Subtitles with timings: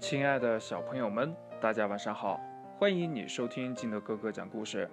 [0.00, 2.40] 亲爱的小朋友们，大家晚上好！
[2.78, 4.90] 欢迎你收听金德哥哥讲故事。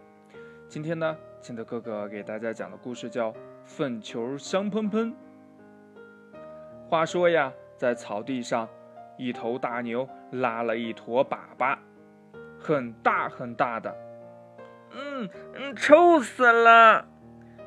[0.67, 3.31] 今天呢，金德哥哥给大家讲的故事叫
[3.63, 5.13] 《粪球香喷喷》。
[6.89, 8.67] 话说呀，在草地上，
[9.17, 11.77] 一头大牛拉了一坨粑粑，
[12.59, 13.95] 很大很大的。
[14.91, 17.07] 嗯嗯，臭死了！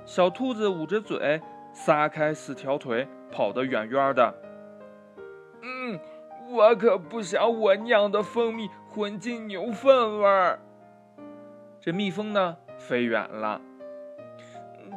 [0.05, 1.41] 小兔子捂着嘴，
[1.73, 4.35] 撒开四条腿，跑得远远的。
[5.63, 5.99] 嗯。
[6.51, 10.59] 我可不想我酿的蜂蜜混进牛粪味儿。
[11.81, 13.61] 这蜜蜂呢，飞远了。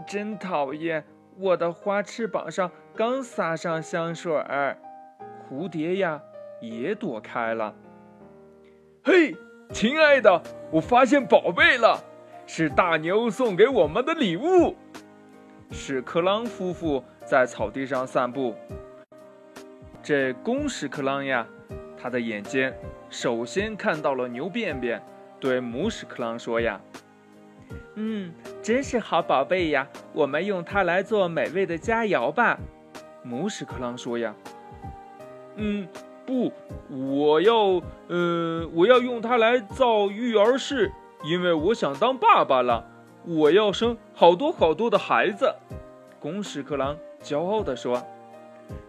[0.08, 1.06] 真讨厌！
[1.38, 4.78] 我的花翅膀上刚撒上香水儿，
[5.50, 6.22] 蝴蝶呀
[6.60, 7.74] 也躲开了。
[9.04, 9.36] 嘿，
[9.72, 12.04] 亲爱的，我发现宝贝了，
[12.48, 14.76] 是大牛送给我们的礼物。
[15.72, 18.56] 屎壳郎夫妇在草地上散步。
[20.04, 21.48] 这公屎壳郎呀，
[21.98, 22.70] 他的眼睛，
[23.10, 25.02] 首先看到了牛便便，
[25.40, 26.82] 对母屎壳郎说呀
[27.96, 32.60] ：“嗯，真是好宝贝呀，我们用它来做美味的佳肴吧。”
[33.24, 34.36] 母屎壳郎说呀
[35.56, 35.88] ：“嗯，
[36.26, 36.52] 不，
[36.90, 40.92] 我要，呃，我要用它来造育儿室，
[41.24, 42.86] 因为我想当爸爸了，
[43.26, 45.56] 我要生好多好多的孩子。”
[46.20, 48.06] 公屎壳郎骄傲地说。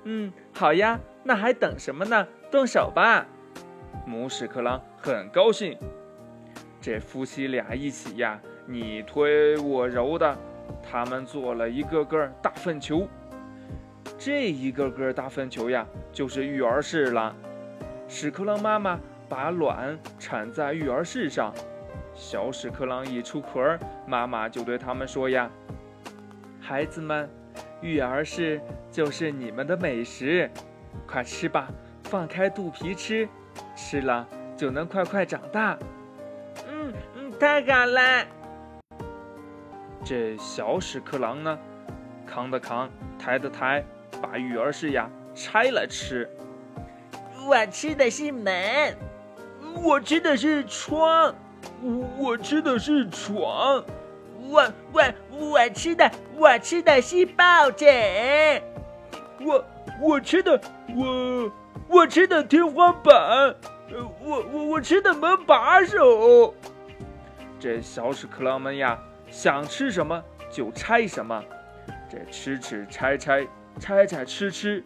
[0.04, 2.26] 嗯，好呀，那还等什么呢？
[2.48, 3.26] 动手吧！
[4.06, 5.76] 母屎壳郎很高兴。
[6.80, 10.36] 这夫妻俩一起呀，你推我揉的，
[10.80, 13.08] 他们做了一个个大粪球。
[14.16, 17.34] 这一个个大粪球呀，就是育儿室了。
[18.06, 21.52] 屎壳郎妈妈把卵产在育儿室上，
[22.14, 25.50] 小屎壳郎一出壳，妈妈就对他们说呀
[26.62, 27.28] ：“孩子们。”
[27.84, 28.58] 育儿室
[28.90, 30.50] 就是你们的美食，
[31.06, 31.68] 快吃吧，
[32.04, 33.28] 放开肚皮吃，
[33.76, 35.78] 吃了就能快快长大。
[36.66, 38.26] 嗯嗯，太好了！
[40.02, 41.58] 这小屎壳郎呢，
[42.26, 43.84] 扛的扛，抬的抬，
[44.22, 46.26] 把育儿室呀拆了吃。
[47.46, 48.96] 我吃的是门，
[49.82, 51.34] 我吃的是窗，
[52.16, 53.84] 我吃的是床。
[54.54, 58.62] 我我我吃的我吃的是抱枕，
[59.40, 59.64] 我
[60.00, 60.60] 我吃的
[60.94, 61.52] 我
[61.88, 63.12] 我吃的天花板，
[64.22, 66.54] 我我我吃的门把手。
[67.58, 68.96] 这小屎壳郎们呀，
[69.28, 70.22] 想吃什么
[70.52, 71.42] 就拆什么，
[72.08, 73.44] 这吃吃拆拆
[73.80, 74.84] 拆拆吃吃，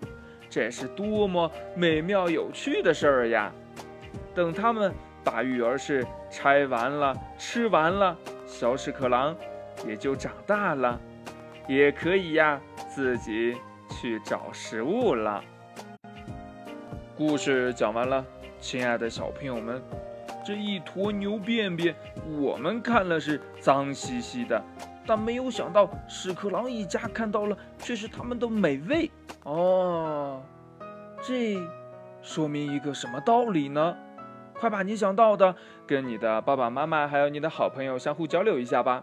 [0.49, 3.53] 这是多么美妙有趣的事儿呀！
[4.35, 8.17] 等他们把育儿室拆完了，吃完了。
[8.47, 9.37] 小屎壳郎
[9.87, 10.99] 也就长大了，
[11.67, 13.57] 也可以呀，自己
[13.91, 15.43] 去找食物了。
[17.17, 18.25] 故事讲完了，
[18.61, 19.83] 亲爱的小朋友们，
[20.45, 21.95] 这一坨牛便便，
[22.39, 24.63] 我们看了是脏兮兮的，
[25.07, 29.11] 但没有想到屎壳郎一家看到了却是他们的美味
[29.45, 30.43] 哦。
[31.23, 31.59] 这
[32.23, 33.97] 说明一个什么道理呢？
[34.55, 35.55] 快把你想到的
[35.87, 39.03] 跟你的爸爸妈妈还有你的好朋友相互交流一下吧。